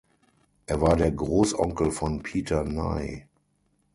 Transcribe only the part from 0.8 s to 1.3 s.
war der